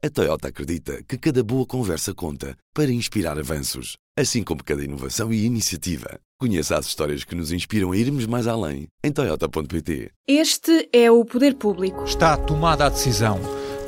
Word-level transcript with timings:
A 0.00 0.08
Toyota 0.08 0.46
acredita 0.46 1.02
que 1.08 1.18
cada 1.18 1.42
boa 1.42 1.66
conversa 1.66 2.14
conta 2.14 2.56
para 2.72 2.88
inspirar 2.88 3.36
avanços, 3.36 3.96
assim 4.16 4.44
como 4.44 4.62
cada 4.62 4.84
inovação 4.84 5.32
e 5.32 5.44
iniciativa. 5.44 6.20
Conheça 6.38 6.78
as 6.78 6.86
histórias 6.86 7.24
que 7.24 7.34
nos 7.34 7.50
inspiram 7.50 7.90
a 7.90 7.96
irmos 7.96 8.24
mais 8.24 8.46
além 8.46 8.86
em 9.02 9.10
Toyota.pt. 9.10 10.12
Este 10.28 10.88
é 10.92 11.10
o 11.10 11.24
Poder 11.24 11.56
Público. 11.56 12.04
Está 12.04 12.36
tomada 12.36 12.86
a 12.86 12.88
decisão. 12.88 13.40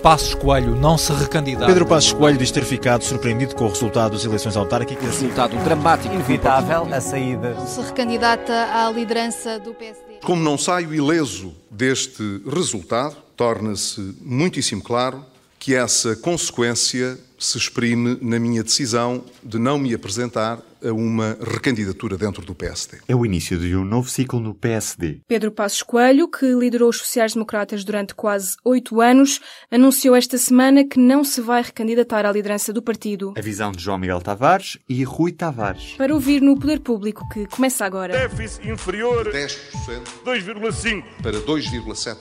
Passos 0.03 0.35
Coelho 0.35 0.75
não 0.75 0.99
se 0.99 1.13
recandidata. 1.13 1.67
Pedro 1.67 1.87
Passos 1.87 2.13
Coelho 2.13 2.39
diz 2.39 2.51
ter 2.51 2.65
ficado 2.65 3.05
surpreendido 3.05 3.55
com 3.55 3.67
o 3.67 3.69
resultado 3.69 4.15
das 4.15 4.25
eleições 4.25 4.57
autárquicas. 4.57 5.05
Resultado 5.05 5.57
dramático, 5.63 6.13
inevitável, 6.13 6.93
a 6.93 7.01
saída. 7.01 7.55
Se 7.69 7.81
recandidata 7.83 8.53
à 8.53 8.91
liderança 8.91 9.61
do 9.61 9.73
PSD. 9.75 10.19
Como 10.25 10.43
não 10.43 10.59
saio 10.59 10.93
ileso 10.93 11.55
deste 11.71 12.43
resultado, 12.53 13.17
torna-se 13.37 14.17
muitíssimo 14.21 14.83
claro 14.83 15.30
que 15.61 15.75
essa 15.75 16.17
consequência 16.17 17.19
se 17.41 17.57
exprime 17.57 18.19
na 18.21 18.39
minha 18.39 18.63
decisão 18.63 19.25
de 19.43 19.59
não 19.59 19.79
me 19.79 19.95
apresentar 19.95 20.61
a 20.85 20.93
uma 20.93 21.37
recandidatura 21.41 22.17
dentro 22.17 22.45
do 22.45 22.55
PSD. 22.55 22.99
É 23.09 23.15
o 23.15 23.25
início 23.25 23.59
de 23.59 23.75
um 23.77 23.85
novo 23.85 24.09
ciclo 24.09 24.41
no 24.41 24.55
PSD. 24.55 25.21
Pedro 25.27 25.51
Passos 25.51 25.83
Coelho, 25.83 26.29
que 26.29 26.47
liderou 26.55 26.89
os 26.89 26.99
sociais-democratas 26.99 27.85
durante 27.85 28.15
quase 28.15 28.57
oito 28.65 29.01
anos, 29.01 29.41
anunciou 29.71 30.15
esta 30.15 30.39
semana 30.39 30.85
que 30.85 30.99
não 30.99 31.25
se 31.25 31.41
vai 31.41 31.63
recandidatar 31.63 32.25
à 32.25 32.33
liderança 32.33 32.73
do 32.73 32.83
partido. 32.83 33.35
A 33.37 33.41
visão 33.41 33.73
de 33.73 33.83
João 33.83 33.99
Miguel 33.99 34.21
Tavares 34.21 34.79
e 34.89 35.03
Rui 35.05 35.33
Tavares. 35.33 35.95
Para 35.97 36.15
ouvir 36.15 36.41
no 36.41 36.59
Poder 36.59 36.81
Público, 36.81 37.29
que 37.31 37.47
começa 37.47 37.85
agora. 37.85 38.13
Déficit 38.13 38.69
inferior 38.69 39.31
10% 39.31 40.03
2,5%. 40.25 41.05
para 41.23 41.33
2,7%. 41.33 42.19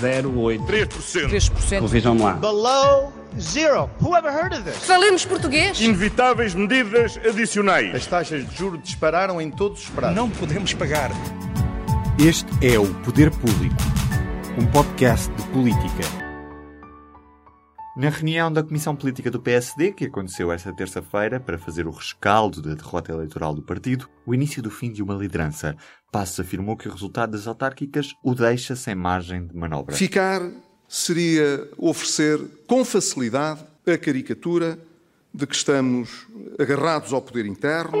0,8. 0.00 0.66
3%. 0.66 1.28
3%. 1.28 1.86
Vejam 1.88 2.18
lá. 2.18 2.34
Below 2.34 3.21
zero. 3.38 3.90
Who 4.00 4.16
ever 4.16 4.30
heard 4.30 4.54
of 4.54 4.62
this? 4.62 4.76
Falemos 4.84 5.24
português? 5.24 5.80
Inevitáveis 5.80 6.54
medidas 6.54 7.18
adicionais. 7.18 7.94
As 7.94 8.06
taxas 8.06 8.48
de 8.48 8.56
juros 8.56 8.82
dispararam 8.82 9.40
em 9.40 9.50
todos 9.50 9.82
os 9.84 9.90
prazos. 9.90 10.16
Não 10.16 10.30
podemos 10.30 10.74
pagar. 10.74 11.10
Este 12.18 12.46
é 12.64 12.78
o 12.78 12.94
Poder 13.02 13.30
Público, 13.30 13.76
um 14.58 14.66
podcast 14.66 15.32
de 15.34 15.42
política. 15.48 16.22
Na 17.94 18.08
reunião 18.08 18.50
da 18.50 18.62
Comissão 18.62 18.96
Política 18.96 19.30
do 19.30 19.38
PSD, 19.38 19.92
que 19.92 20.06
aconteceu 20.06 20.50
esta 20.50 20.72
terça-feira 20.74 21.38
para 21.38 21.58
fazer 21.58 21.86
o 21.86 21.90
rescaldo 21.90 22.62
da 22.62 22.74
derrota 22.74 23.12
eleitoral 23.12 23.54
do 23.54 23.62
partido, 23.62 24.08
o 24.24 24.34
início 24.34 24.62
do 24.62 24.70
fim 24.70 24.90
de 24.90 25.02
uma 25.02 25.14
liderança, 25.14 25.76
Passos 26.10 26.40
afirmou 26.40 26.74
que 26.74 26.88
o 26.88 26.90
resultado 26.90 27.32
das 27.32 27.46
autárquicas 27.46 28.14
o 28.24 28.34
deixa 28.34 28.74
sem 28.76 28.94
margem 28.94 29.46
de 29.46 29.54
manobra. 29.54 29.94
Ficar 29.94 30.40
seria 30.92 31.66
oferecer 31.78 32.38
com 32.66 32.84
facilidade 32.84 33.64
a 33.86 33.96
caricatura 33.96 34.78
de 35.32 35.46
que 35.46 35.54
estamos 35.54 36.26
agarrados 36.60 37.14
ao 37.14 37.22
poder 37.22 37.46
interno. 37.46 37.92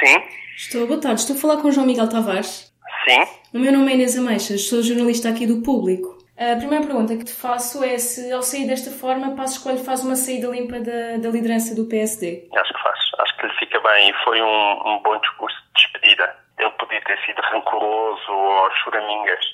Sim, 0.00 0.20
Estou, 0.56 0.86
boa 0.88 1.00
tarde, 1.00 1.20
estou 1.20 1.36
a 1.36 1.38
falar 1.38 1.56
com 1.58 1.68
o 1.68 1.72
João 1.72 1.86
Miguel 1.86 2.08
Tavares. 2.08 2.72
sim. 3.08 3.22
O 3.54 3.58
meu 3.60 3.72
nome 3.72 3.92
é 3.92 3.94
Inês 3.94 4.18
Ameixas, 4.18 4.66
sou 4.68 4.82
jornalista 4.82 5.28
aqui 5.28 5.46
do 5.46 5.62
Público. 5.62 6.18
A 6.36 6.56
primeira 6.56 6.84
pergunta 6.84 7.16
que 7.16 7.24
te 7.24 7.32
faço 7.32 7.84
é 7.84 7.96
se, 7.98 8.32
ao 8.32 8.42
sair 8.42 8.66
desta 8.66 8.90
forma, 8.90 9.36
Passos 9.36 9.58
Coelho 9.58 9.84
faz 9.84 10.02
uma 10.02 10.16
saída 10.16 10.48
limpa 10.48 10.80
da, 10.80 11.18
da 11.18 11.28
liderança 11.28 11.74
do 11.76 11.84
PSD. 11.84 12.48
Acho 12.56 12.74
que 12.74 12.82
faz. 12.82 12.98
Acho 13.20 13.36
que 13.36 13.46
lhe 13.46 13.52
fica 13.60 13.78
bem 13.80 14.10
e 14.10 14.12
foi 14.24 14.42
um, 14.42 14.96
um 14.96 15.02
bom 15.04 15.20
discurso 15.20 15.56
de 15.56 15.82
despedida. 15.82 16.34
Ele 16.58 16.70
podia 16.70 17.00
ter 17.02 17.18
sido 17.24 17.40
rancoroso 17.42 18.32
ou 18.32 18.70
choramingas 18.82 19.44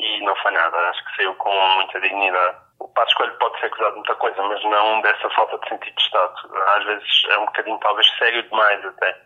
e 0.00 0.24
não 0.24 0.34
foi 0.36 0.50
nada. 0.52 0.76
Acho 0.76 1.04
que 1.04 1.16
saiu 1.16 1.34
com 1.34 1.50
muita 1.76 2.00
dignidade. 2.00 2.56
O 2.78 2.88
Passos 2.88 3.14
Coelho 3.14 3.36
pode 3.38 3.60
ser 3.60 3.66
acusado 3.66 3.90
de 3.90 3.96
muita 3.96 4.14
coisa, 4.14 4.42
mas 4.42 4.64
não 4.64 5.00
dessa 5.02 5.30
falta 5.30 5.58
de 5.58 5.68
sentido 5.68 5.94
de 5.94 6.02
Estado. 6.02 6.34
Às 6.76 6.84
vezes 6.84 7.08
é 7.30 7.38
um 7.38 7.46
bocadinho, 7.46 7.78
talvez, 7.78 8.06
sério 8.18 8.42
demais 8.42 8.84
até. 8.84 9.16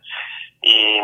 E, 0.65 1.01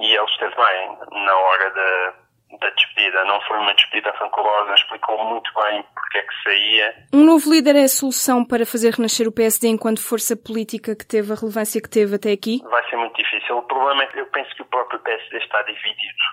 e 0.00 0.16
ele 0.16 0.30
esteve 0.30 0.54
bem 0.54 0.98
na 1.24 1.36
hora 1.36 1.70
da, 1.70 2.14
da 2.60 2.70
despedida. 2.70 3.24
Não 3.24 3.40
foi 3.42 3.58
uma 3.58 3.74
despedida 3.74 4.10
rancorosa, 4.12 4.74
explicou 4.74 5.22
muito 5.24 5.50
bem 5.54 5.84
porque 5.94 6.18
é 6.18 6.22
que 6.22 6.42
saía. 6.42 6.94
Um 7.12 7.24
novo 7.24 7.50
líder 7.50 7.76
é 7.76 7.84
a 7.84 7.88
solução 7.88 8.44
para 8.44 8.64
fazer 8.64 8.94
renascer 8.94 9.28
o 9.28 9.32
PSD 9.32 9.68
enquanto 9.68 10.00
força 10.00 10.36
política 10.36 10.96
que 10.96 11.06
teve 11.06 11.32
a 11.32 11.36
relevância 11.36 11.80
que 11.80 11.90
teve 11.90 12.16
até 12.16 12.32
aqui? 12.32 12.62
Vai 12.64 12.88
ser 12.88 12.96
muito 12.96 13.16
difícil. 13.16 13.58
O 13.58 13.62
problema 13.62 14.04
é 14.04 14.06
que 14.06 14.18
eu 14.18 14.26
penso 14.26 14.54
que 14.54 14.62
o 14.62 14.66
próprio 14.66 14.98
PSD 15.00 15.38
está 15.38 15.62
dividido 15.62 16.24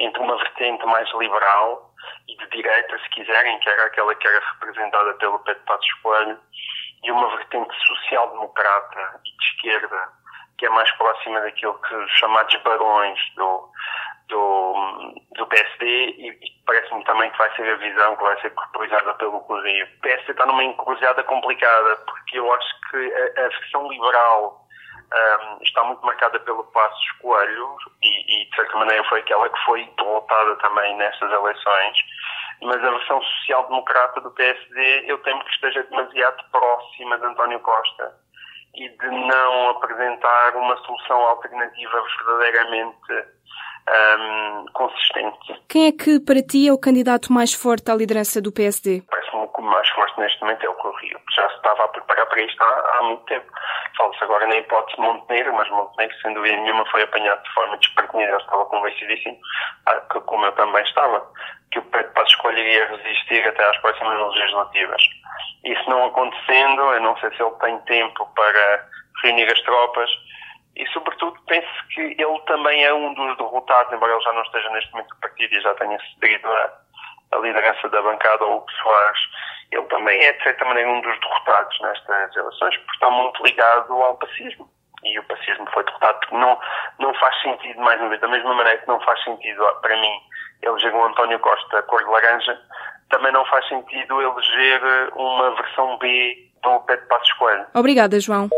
entre 0.00 0.22
uma 0.22 0.36
vertente 0.36 0.84
mais 0.86 1.08
liberal 1.14 1.91
e 2.28 2.36
de 2.36 2.46
direita, 2.48 2.98
se 2.98 3.08
quiserem, 3.10 3.58
que 3.60 3.68
era 3.68 3.84
aquela 3.84 4.14
que 4.14 4.26
era 4.26 4.44
representada 4.52 5.14
pelo 5.14 5.38
Pedro 5.40 5.62
Passos 5.64 5.92
Coelho, 6.02 6.38
e 7.02 7.10
uma 7.10 7.36
vertente 7.36 7.74
social-democrata 7.86 9.20
e 9.24 9.36
de 9.36 9.44
esquerda, 9.44 10.08
que 10.58 10.66
é 10.66 10.68
mais 10.70 10.90
próxima 10.92 11.40
daquilo 11.40 11.74
que 11.82 11.94
os 11.94 12.10
chamados 12.12 12.54
barões 12.62 13.18
do, 13.34 13.68
do, 14.28 15.14
do 15.36 15.46
PSD 15.46 15.86
e, 15.86 16.38
parece-me 16.64 17.04
também 17.04 17.30
que 17.30 17.38
vai 17.38 17.54
ser 17.56 17.68
a 17.68 17.76
visão 17.76 18.16
que 18.16 18.22
vai 18.22 18.40
ser 18.40 18.50
corporizada 18.50 19.14
pelo 19.14 19.40
Rio. 19.62 19.86
O 19.86 20.00
PSD 20.00 20.32
está 20.32 20.46
numa 20.46 20.62
encruzilhada 20.62 21.24
complicada, 21.24 21.96
porque 22.06 22.38
eu 22.38 22.52
acho 22.52 22.80
que 22.90 23.12
a, 23.14 23.44
a 23.44 23.48
versão 23.48 23.88
liberal 23.90 24.62
um, 25.12 25.62
está 25.62 25.84
muito 25.84 26.04
marcada 26.04 26.38
pelo 26.40 26.64
Passos 26.64 27.10
Coelho 27.20 27.76
e, 28.02 28.42
e, 28.42 28.48
de 28.48 28.56
certa 28.56 28.76
maneira 28.78 29.04
foi 29.04 29.20
aquela 29.20 29.48
que 29.48 29.64
foi 29.64 29.84
derrotada 29.96 30.56
também 30.56 30.96
nestas 30.96 31.30
eleições. 31.30 31.98
Mas 32.60 32.84
a 32.84 32.90
versão 32.90 33.20
social-democrata 33.22 34.20
do 34.20 34.30
PSD 34.30 35.04
eu 35.06 35.18
temo 35.18 35.42
que 35.44 35.50
esteja 35.50 35.82
demasiado 35.84 36.42
próxima 36.50 37.18
de 37.18 37.26
António 37.26 37.60
Costa 37.60 38.14
e 38.74 38.88
de 38.88 39.08
não 39.08 39.70
apresentar 39.70 40.56
uma 40.56 40.76
solução 40.84 41.20
alternativa 41.22 42.02
verdadeiramente 42.02 43.12
um, 43.88 44.66
consistente. 44.72 45.62
Quem 45.68 45.86
é 45.86 45.92
que, 45.92 46.20
para 46.20 46.42
ti, 46.42 46.68
é 46.68 46.72
o 46.72 46.78
candidato 46.78 47.32
mais 47.32 47.52
forte 47.52 47.90
à 47.90 47.94
liderança 47.94 48.40
do 48.40 48.52
PSD? 48.52 49.02
Que 49.62 49.68
o 49.68 49.70
mais 49.70 49.88
forte 49.90 50.18
neste 50.18 50.40
momento 50.40 50.66
é 50.66 50.68
o 50.68 50.72
Rui 50.72 50.92
Rio. 51.02 51.20
Já 51.36 51.48
se 51.48 51.54
estava 51.54 51.84
a 51.84 51.88
preparar 51.88 52.26
para 52.26 52.42
isto 52.42 52.60
há, 52.60 52.98
há 52.98 53.02
muito 53.04 53.24
tempo. 53.26 53.46
Fala-se 53.96 54.24
agora 54.24 54.44
na 54.48 54.56
hipótese 54.56 54.96
de 54.96 55.02
Montenegro, 55.02 55.54
mas 55.54 55.70
Montenegro, 55.70 56.20
sem 56.20 56.34
dúvida 56.34 56.56
nenhuma, 56.56 56.84
foi 56.90 57.02
apanhado 57.04 57.40
de 57.44 57.54
forma 57.54 57.76
desprevenida. 57.76 58.32
Eu 58.32 58.38
estava 58.38 58.66
convencidíssimo, 58.66 59.38
ah, 59.86 60.00
que, 60.10 60.20
como 60.22 60.46
eu 60.46 60.52
também 60.52 60.82
estava, 60.82 61.24
que 61.70 61.78
o 61.78 61.82
Pedro 61.82 62.10
Passos 62.12 62.34
Coelho 62.34 62.58
iria 62.58 62.86
resistir 62.88 63.46
até 63.46 63.64
às 63.70 63.78
próximas 63.78 64.34
legislativas. 64.34 65.02
Isso 65.64 65.88
não 65.88 66.06
acontecendo, 66.06 66.82
eu 66.82 67.00
não 67.00 67.16
sei 67.18 67.30
se 67.30 67.40
ele 67.40 67.54
tem 67.60 67.78
tempo 67.82 68.28
para 68.34 68.88
reunir 69.22 69.46
as 69.46 69.60
tropas 69.60 70.10
e, 70.74 70.84
sobretudo, 70.88 71.38
penso 71.46 71.68
que 71.94 72.00
ele 72.00 72.40
também 72.46 72.82
é 72.82 72.92
um 72.92 73.14
dos 73.14 73.36
derrotados, 73.36 73.92
embora 73.92 74.12
ele 74.12 74.24
já 74.24 74.32
não 74.32 74.42
esteja 74.42 74.70
neste 74.70 74.90
momento 74.90 75.14
no 75.14 75.20
partido 75.20 75.54
e 75.54 75.60
já 75.60 75.74
tenha 75.74 75.98
cedido 76.00 76.48
a, 76.48 76.72
a 77.32 77.38
liderança 77.38 77.88
da 77.88 78.02
bancada 78.02 78.44
ao 78.44 78.64
Soares. 78.82 79.20
Ele 79.70 79.84
também 79.84 80.22
é, 80.22 80.32
de 80.32 80.42
certa 80.42 80.64
maneira, 80.64 80.90
um 80.90 81.00
dos 81.00 81.18
derrotados 81.20 81.80
nestas 81.80 82.36
eleições, 82.36 82.76
porque 82.76 82.92
está 82.92 83.10
muito 83.10 83.42
ligado 83.44 83.92
ao 83.92 84.16
pacismo. 84.16 84.68
E 85.04 85.18
o 85.18 85.24
pacismo 85.24 85.66
foi 85.72 85.84
derrotado 85.84 86.20
porque 86.20 86.36
não, 86.36 86.58
não 87.00 87.14
faz 87.14 87.40
sentido, 87.42 87.80
mais 87.80 88.00
uma 88.00 88.10
vez, 88.10 88.20
da 88.20 88.28
mesma 88.28 88.54
maneira 88.54 88.78
que 88.78 88.88
não 88.88 89.00
faz 89.00 89.22
sentido, 89.24 89.64
para 89.80 89.96
mim, 89.96 90.20
eleger 90.62 90.94
o 90.94 91.04
António 91.04 91.40
Costa 91.40 91.82
cor 91.82 92.04
de 92.04 92.10
laranja, 92.10 92.60
também 93.10 93.32
não 93.32 93.44
faz 93.46 93.66
sentido 93.68 94.22
eleger 94.22 95.10
uma 95.16 95.54
versão 95.56 95.98
B 95.98 96.48
do 96.62 96.80
Pedro 96.80 97.06
Passos 97.08 97.32
Coelho. 97.32 97.66
Obrigada, 97.74 98.20
João. 98.20 98.48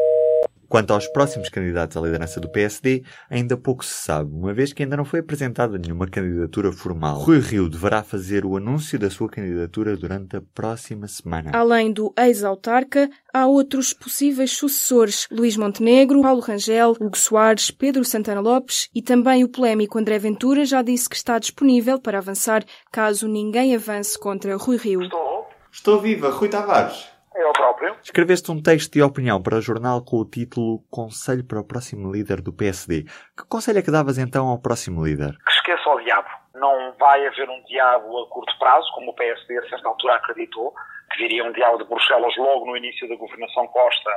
Quanto 0.68 0.92
aos 0.92 1.06
próximos 1.08 1.48
candidatos 1.48 1.96
à 1.96 2.00
liderança 2.00 2.40
do 2.40 2.48
PSD, 2.48 3.02
ainda 3.30 3.56
pouco 3.56 3.84
se 3.84 3.94
sabe, 3.94 4.30
uma 4.32 4.52
vez 4.52 4.72
que 4.72 4.82
ainda 4.82 4.96
não 4.96 5.04
foi 5.04 5.20
apresentada 5.20 5.78
nenhuma 5.78 6.06
candidatura 6.06 6.72
formal. 6.72 7.18
Rui 7.18 7.38
Rio 7.38 7.68
deverá 7.68 8.02
fazer 8.02 8.44
o 8.44 8.56
anúncio 8.56 8.98
da 8.98 9.10
sua 9.10 9.28
candidatura 9.28 9.96
durante 9.96 10.36
a 10.36 10.42
próxima 10.54 11.06
semana. 11.08 11.50
Além 11.52 11.92
do 11.92 12.12
ex-autarca, 12.18 13.10
há 13.32 13.46
outros 13.46 13.92
possíveis 13.92 14.52
sucessores: 14.52 15.26
Luís 15.30 15.56
Montenegro, 15.56 16.22
Paulo 16.22 16.40
Rangel, 16.40 16.92
Hugo 17.00 17.16
Soares, 17.16 17.70
Pedro 17.70 18.04
Santana 18.04 18.40
Lopes 18.40 18.88
e 18.94 19.02
também 19.02 19.44
o 19.44 19.48
polémico 19.48 19.98
André 19.98 20.18
Ventura 20.18 20.64
já 20.64 20.82
disse 20.82 21.08
que 21.08 21.16
está 21.16 21.38
disponível 21.38 21.98
para 21.98 22.18
avançar 22.18 22.64
caso 22.90 23.28
ninguém 23.28 23.74
avance 23.74 24.18
contra 24.18 24.56
Rui 24.56 24.76
Rio. 24.76 25.02
Estou. 25.02 25.46
Estou 25.70 26.00
viva, 26.00 26.30
Rui 26.30 26.48
Tavares. 26.48 27.13
É 27.34 27.44
o 27.46 27.52
próprio. 27.52 27.96
Escreveste 28.00 28.50
um 28.52 28.62
texto 28.62 28.92
de 28.92 29.02
opinião 29.02 29.42
para 29.42 29.56
o 29.56 29.60
jornal 29.60 30.04
com 30.04 30.18
o 30.18 30.24
título 30.24 30.84
Conselho 30.88 31.44
para 31.44 31.60
o 31.60 31.66
próximo 31.66 32.12
líder 32.12 32.40
do 32.40 32.52
PSD. 32.52 33.02
Que 33.36 33.48
conselho 33.48 33.80
é 33.80 33.82
que 33.82 33.90
davas 33.90 34.18
então 34.18 34.46
ao 34.46 34.62
próximo 34.62 35.04
líder? 35.04 35.36
Que 35.44 35.52
esqueça 35.52 35.90
o 35.90 36.00
diabo. 36.00 36.28
Não 36.54 36.94
vai 36.98 37.26
haver 37.26 37.48
um 37.50 37.60
diabo 37.64 38.22
a 38.22 38.28
curto 38.28 38.56
prazo, 38.60 38.88
como 38.94 39.10
o 39.10 39.14
PSD 39.14 39.58
a 39.58 39.68
certa 39.68 39.88
altura 39.88 40.14
acreditou, 40.14 40.72
que 41.10 41.18
viria 41.18 41.44
um 41.44 41.52
diabo 41.52 41.78
de 41.78 41.84
Bruxelas 41.84 42.36
logo 42.36 42.66
no 42.66 42.76
início 42.76 43.08
da 43.08 43.16
governação 43.16 43.66
Costa, 43.66 44.10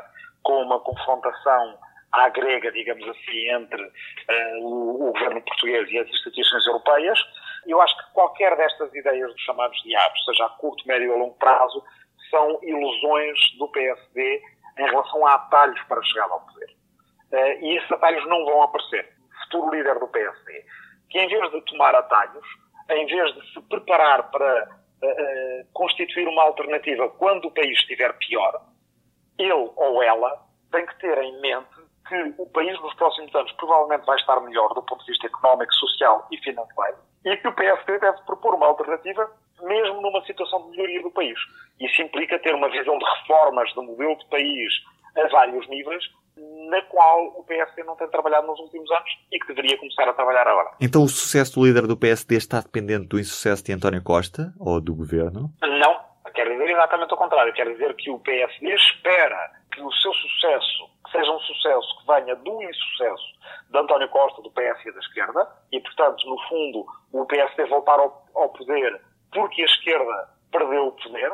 com 0.43 0.61
uma 0.61 0.79
confrontação 0.79 1.79
à 2.11 2.29
grega, 2.29 2.71
digamos 2.71 3.03
assim, 3.09 3.49
entre 3.49 3.81
uh, 3.81 4.61
o, 4.61 5.09
o 5.09 5.11
governo 5.11 5.41
português 5.41 5.89
e 5.89 5.97
as 5.97 6.07
instituições 6.07 6.65
europeias. 6.67 7.19
Eu 7.65 7.81
acho 7.81 7.97
que 7.97 8.13
qualquer 8.13 8.55
destas 8.55 8.93
ideias 8.93 9.31
dos 9.31 9.41
chamados 9.41 9.81
diabos, 9.81 10.23
seja 10.25 10.45
a 10.45 10.49
curto, 10.49 10.87
médio 10.87 11.11
ou 11.11 11.17
longo 11.17 11.35
prazo, 11.39 11.83
são 12.29 12.59
ilusões 12.63 13.39
do 13.57 13.67
PSD 13.69 14.41
em 14.79 14.85
relação 14.85 15.25
a 15.25 15.35
atalhos 15.35 15.81
para 15.83 16.03
chegar 16.03 16.29
ao 16.29 16.41
poder. 16.41 16.75
Uh, 17.31 17.65
e 17.65 17.77
esses 17.77 17.91
atalhos 17.91 18.25
não 18.27 18.45
vão 18.45 18.63
aparecer. 18.63 19.13
Futuro 19.43 19.75
líder 19.75 19.99
do 19.99 20.07
PSD, 20.07 20.65
que 21.09 21.19
em 21.19 21.27
vez 21.27 21.51
de 21.51 21.61
tomar 21.61 21.95
atalhos, 21.95 22.45
em 22.89 23.05
vez 23.05 23.33
de 23.33 23.53
se 23.53 23.61
preparar 23.61 24.29
para 24.31 24.63
uh, 24.65 25.67
constituir 25.73 26.27
uma 26.27 26.43
alternativa 26.43 27.09
quando 27.09 27.45
o 27.45 27.51
país 27.51 27.77
estiver 27.79 28.13
pior, 28.17 28.61
ele 29.37 29.53
ou 29.53 30.03
ela 30.03 30.45
tem 30.71 30.85
que 30.85 30.99
ter 30.99 31.17
em 31.17 31.39
mente 31.41 31.87
que 32.07 32.35
o 32.37 32.45
país 32.47 32.79
nos 32.81 32.93
próximos 32.95 33.33
anos 33.35 33.51
provavelmente 33.53 34.05
vai 34.05 34.15
estar 34.17 34.39
melhor 34.41 34.73
do 34.73 34.81
ponto 34.83 35.03
de 35.05 35.11
vista 35.11 35.27
económico, 35.27 35.73
social 35.73 36.27
e 36.31 36.37
financeiro 36.37 36.97
e 37.25 37.37
que 37.37 37.47
o 37.47 37.53
PSD 37.53 37.99
deve 37.99 38.21
propor 38.21 38.55
uma 38.55 38.67
alternativa 38.67 39.29
mesmo 39.63 40.01
numa 40.01 40.23
situação 40.25 40.63
de 40.63 40.71
melhoria 40.71 41.01
do 41.01 41.11
país. 41.11 41.37
Isso 41.79 42.01
implica 42.01 42.39
ter 42.39 42.53
uma 42.53 42.69
visão 42.69 42.97
de 42.97 43.05
reformas 43.05 43.73
do 43.73 43.83
modelo 43.83 44.15
de 44.17 44.25
país 44.27 44.73
a 45.15 45.27
vários 45.29 45.67
níveis, 45.67 46.03
na 46.69 46.81
qual 46.83 47.27
o 47.37 47.43
PSD 47.43 47.83
não 47.83 47.95
tem 47.95 48.07
trabalhado 48.09 48.47
nos 48.47 48.59
últimos 48.59 48.89
anos 48.91 49.09
e 49.31 49.39
que 49.39 49.47
deveria 49.47 49.77
começar 49.77 50.07
a 50.07 50.13
trabalhar 50.13 50.47
agora. 50.47 50.71
Então 50.79 51.03
o 51.03 51.07
sucesso 51.07 51.55
do 51.59 51.65
líder 51.65 51.87
do 51.87 51.97
PSD 51.97 52.35
está 52.35 52.61
dependente 52.61 53.07
do 53.07 53.19
insucesso 53.19 53.63
de 53.63 53.73
António 53.73 54.03
Costa 54.03 54.53
ou 54.59 54.79
do 54.79 54.93
governo? 54.93 55.51
Não. 55.61 56.07
Quer 56.33 56.49
dizer 56.51 56.69
exatamente 56.69 57.13
o 57.13 57.17
contrário. 57.17 57.51
Quer 57.53 57.71
dizer 57.71 57.95
que 57.95 58.11
o 58.11 58.19
PSD 58.19 58.71
espera 58.75 59.51
que 59.73 59.81
o 59.81 59.91
seu 59.91 60.13
sucesso 60.13 60.87
seja 61.11 61.31
um 61.31 61.39
sucesso 61.39 61.99
que 61.99 62.07
venha 62.07 62.35
do 62.35 62.61
insucesso 62.61 63.23
de 63.71 63.79
António 63.79 64.09
Costa, 64.09 64.41
do 64.41 64.51
PS 64.51 64.85
e 64.85 64.91
da 64.91 64.99
esquerda, 64.99 65.47
e, 65.71 65.79
portanto, 65.79 66.27
no 66.27 66.37
fundo, 66.47 66.85
o 67.11 67.25
PSD 67.25 67.65
voltar 67.65 67.99
ao, 67.99 68.25
ao 68.35 68.49
poder 68.49 69.01
porque 69.31 69.61
a 69.61 69.65
esquerda 69.65 70.29
perdeu 70.51 70.87
o 70.87 70.91
poder, 70.91 71.31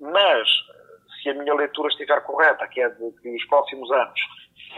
mas 0.00 0.48
se 1.22 1.30
a 1.30 1.34
minha 1.34 1.54
leitura 1.54 1.88
estiver 1.88 2.20
correta, 2.22 2.66
que 2.68 2.80
é 2.80 2.88
de 2.88 3.10
que 3.20 3.34
os 3.34 3.44
próximos 3.46 3.90
anos 3.90 4.20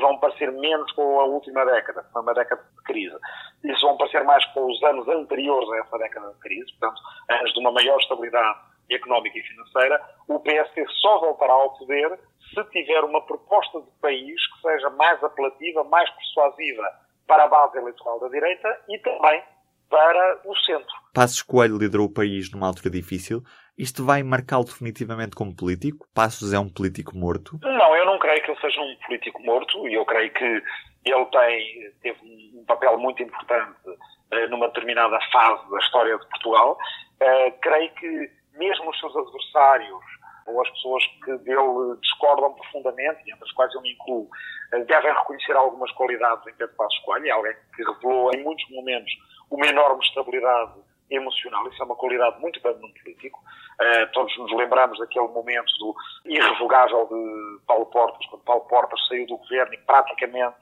vão 0.01 0.19
parecer 0.19 0.51
menos 0.53 0.91
com 0.93 1.21
a 1.21 1.25
última 1.25 1.65
década, 1.65 2.03
que 2.03 2.13
foi 2.13 2.23
uma 2.23 2.35
década 2.35 2.63
de 2.63 2.83
crise, 2.85 3.17
e 3.65 3.73
vão 3.81 3.97
parecer 3.97 4.25
mais 4.25 4.45
com 4.47 4.67
os 4.67 4.83
anos 4.83 5.09
anteriores 5.09 5.69
a 5.71 5.79
essa 5.79 5.99
década 5.99 6.33
de 6.33 6.39
crise, 6.41 6.73
portanto, 6.79 7.03
anos 7.29 7.53
de 7.53 7.61
uma 7.61 7.73
maior 7.73 7.99
estabilidade 7.99 8.59
económica 8.91 9.39
e 9.39 9.43
financeira, 9.43 10.01
o 10.29 10.41
PSD 10.41 10.87
só 11.01 11.19
voltará 11.21 11.53
ao 11.53 11.77
poder 11.77 12.19
se 12.55 12.65
tiver 12.71 13.05
uma 13.05 13.21
proposta 13.27 13.81
de 13.81 13.91
país 14.01 14.47
que 14.55 14.61
seja 14.63 14.89
mais 14.91 15.23
apelativa, 15.23 15.85
mais 15.85 16.09
persuasiva 16.11 16.83
para 17.27 17.45
a 17.45 17.49
base 17.49 17.77
eleitoral 17.77 18.19
da 18.21 18.29
direita 18.29 18.81
e 18.89 18.99
também 19.01 19.43
para 19.89 20.41
o 20.45 20.57
centro. 20.57 20.95
Passos 21.15 21.43
Coelho 21.43 21.79
liderou 21.79 22.07
o 22.07 22.13
país 22.13 22.51
numa 22.51 22.67
altura 22.67 22.91
difícil. 22.91 23.43
Isto 23.77 24.05
vai 24.05 24.23
marcá-lo 24.23 24.65
definitivamente 24.65 25.37
como 25.37 25.55
político? 25.55 26.07
Passos 26.15 26.53
é 26.53 26.59
um 26.59 26.69
político 26.69 27.17
morto? 27.17 27.59
Não, 27.63 27.97
eu 27.97 28.05
não 28.05 28.19
creio 28.19 28.43
que 28.43 28.51
ele 28.51 28.61
seja 28.61 28.81
um 28.81 28.97
político 29.07 29.43
morto 29.43 29.89
e 29.89 29.95
eu 29.95 30.05
creio 30.05 30.33
que 30.33 30.63
ele 31.05 31.27
tem, 31.27 31.93
teve 32.03 32.19
um 32.55 32.65
papel 32.67 32.99
muito 32.99 33.23
importante 33.23 33.79
uh, 33.89 34.51
numa 34.51 34.67
determinada 34.69 35.19
fase 35.33 35.71
da 35.71 35.79
história 35.79 36.19
de 36.19 36.29
Portugal. 36.29 36.77
Uh, 37.21 37.53
creio 37.61 37.91
que 37.95 38.31
mesmo 38.59 38.91
os 38.91 38.99
seus 38.99 39.17
adversários 39.17 40.05
ou 40.49 40.63
as 40.63 40.71
pessoas 40.71 41.05
que 41.25 41.37
dele 41.39 41.97
discordam 42.01 42.53
profundamente, 42.55 43.21
entre 43.31 43.45
as 43.45 43.53
quais 43.53 43.73
eu 43.75 43.83
me 43.83 43.93
incluo, 43.93 44.29
eh, 44.73 44.81
devem 44.85 45.13
reconhecer 45.13 45.55
algumas 45.55 45.93
qualidades 45.93 46.47
em 46.47 46.55
Pedro 46.55 46.75
Passos 46.75 46.99
Coelho, 47.01 47.27
é 47.27 47.31
alguém 47.31 47.55
que 47.77 47.83
revelou 47.83 48.31
em 48.35 48.43
muitos 48.43 48.69
momentos 48.71 49.13
uma 49.51 49.67
enorme 49.67 50.05
estabilidade 50.05 50.81
emocional, 51.11 51.67
isso 51.69 51.83
é 51.83 51.87
uma 51.87 51.97
qualidade 51.97 52.41
muito 52.41 52.61
grande 52.61 52.81
num 52.81 52.93
político. 52.93 53.41
Uh, 53.81 54.13
todos 54.13 54.37
nos 54.37 54.53
lembramos 54.53 54.99
daquele 54.99 55.29
momento 55.29 55.73
do 55.79 55.95
irrevogável 56.27 57.07
de 57.07 57.65
Paulo 57.67 57.87
Portas, 57.87 58.27
quando 58.27 58.43
Paulo 58.43 58.67
Portas 58.67 59.07
saiu 59.07 59.27
do 59.27 59.39
governo 59.39 59.73
e 59.73 59.79
praticamente 59.79 60.57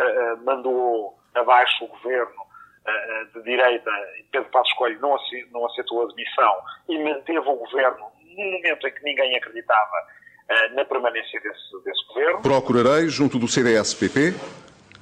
uh, 0.00 0.44
mandou 0.44 1.18
abaixo 1.34 1.84
o 1.84 1.88
governo 1.88 2.46
de 3.34 3.42
direita, 3.42 3.90
Pedro 4.30 4.48
Passos 4.50 4.72
Coelho 4.74 5.00
não 5.00 5.66
aceitou 5.66 6.04
a 6.04 6.06
demissão 6.06 6.54
e 6.88 6.96
manteve 7.02 7.40
o 7.40 7.56
governo 7.56 8.12
num 8.36 8.52
momento 8.52 8.86
em 8.86 8.92
que 8.92 9.02
ninguém 9.02 9.36
acreditava 9.36 10.06
uh, 10.50 10.74
na 10.74 10.84
permanência 10.84 11.40
desse, 11.40 11.84
desse 11.84 12.06
governo. 12.08 12.42
Procurarei, 12.42 13.08
junto 13.08 13.38
do 13.38 13.48
CDS-PP, 13.48 14.34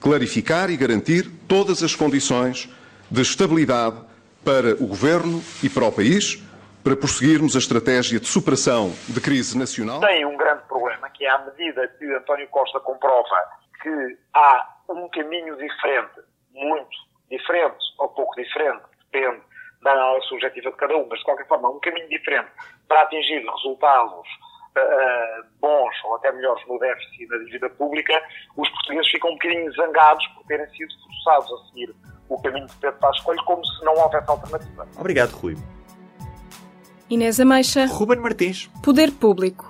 clarificar 0.00 0.70
e 0.70 0.76
garantir 0.76 1.24
todas 1.48 1.82
as 1.82 1.94
condições 1.94 2.68
de 3.10 3.22
estabilidade 3.22 3.96
para 4.44 4.74
o 4.74 4.86
governo 4.86 5.40
e 5.62 5.68
para 5.70 5.86
o 5.86 5.92
país, 5.92 6.36
para 6.84 6.94
prosseguirmos 6.94 7.56
a 7.56 7.58
estratégia 7.58 8.20
de 8.20 8.26
superação 8.26 8.92
de 9.08 9.20
crise 9.20 9.56
nacional. 9.56 10.00
Tem 10.00 10.26
um 10.26 10.36
grande 10.36 10.62
problema, 10.68 11.08
que 11.08 11.24
é 11.24 11.30
à 11.30 11.38
medida 11.38 11.88
que 11.98 12.04
António 12.12 12.46
Costa 12.48 12.78
comprova 12.80 13.36
que 13.82 14.18
há 14.34 14.68
um 14.90 15.08
caminho 15.08 15.56
diferente, 15.56 16.20
muito 16.52 16.96
diferente 17.30 17.78
ou 17.98 18.08
pouco 18.10 18.34
diferente, 18.36 18.82
depende 19.10 19.40
da 19.82 19.92
análise 19.92 20.26
subjetiva 20.28 20.70
de 20.70 20.76
cada 20.76 20.96
um, 20.96 21.06
mas 21.08 21.18
de 21.18 21.24
qualquer 21.24 21.46
forma, 21.46 21.70
um 21.70 21.80
caminho 21.80 22.08
diferente 22.08 22.50
para 22.88 23.02
atingir 23.02 23.44
resultados 23.44 24.28
uh, 24.76 25.46
bons 25.60 25.94
ou 26.04 26.16
até 26.16 26.32
melhores 26.32 26.66
no 26.66 26.78
déficit 26.78 27.22
e 27.22 27.26
na 27.26 27.38
dívida 27.44 27.70
pública, 27.70 28.22
os 28.56 28.68
portugueses 28.68 29.10
ficam 29.10 29.30
um 29.30 29.34
bocadinho 29.34 29.72
zangados 29.72 30.26
por 30.28 30.44
terem 30.44 30.68
sido 30.70 30.92
forçados 31.02 31.52
a 31.52 31.66
seguir 31.68 31.94
o 32.28 32.40
caminho 32.40 32.66
de 32.66 32.74
Pedro 32.76 32.98
Passos 32.98 33.22
Coelho 33.22 33.44
como 33.44 33.64
se 33.64 33.84
não 33.84 33.94
houvesse 33.94 34.30
alternativa. 34.30 34.88
Obrigado, 34.98 35.32
Rui. 35.32 35.56
Inês 37.10 37.38
Ameixa. 37.38 37.86
Ruben 37.86 38.18
Martins. 38.18 38.70
Poder 38.82 39.12
Público. 39.12 39.68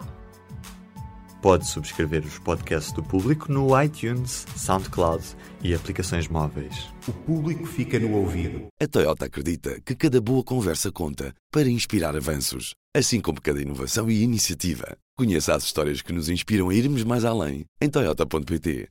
Pode 1.43 1.67
subscrever 1.67 2.25
os 2.25 2.38
podcasts 2.38 2.90
do 2.93 3.02
Público 3.02 3.52
no 3.52 3.78
iTunes, 3.78 4.46
SoundCloud 4.56 5.22
e 5.62 5.75
aplicações 5.75 6.26
móveis. 6.26 6.90
O 7.06 7.12
público 7.12 7.67
fica 7.67 7.99
no 7.99 8.17
ouvido. 8.17 8.69
A 8.81 8.87
Toyota 8.87 9.26
acredita 9.26 9.78
que 9.84 9.94
cada 9.94 10.22
boa 10.22 10.43
conversa 10.43 10.90
conta 10.90 11.34
para 11.52 11.69
inspirar 11.69 12.17
avanços, 12.17 12.75
assim 12.94 13.20
como 13.20 13.41
cada 13.41 13.61
inovação 13.61 14.08
e 14.08 14.23
iniciativa. 14.23 14.96
Conheça 15.19 15.55
as 15.55 15.64
histórias 15.64 16.00
que 16.00 16.12
nos 16.12 16.29
inspiram 16.29 16.69
a 16.69 16.75
irmos 16.75 17.02
mais 17.02 17.25
além 17.25 17.64
em 17.81 17.91
toyota.pt. 17.91 18.88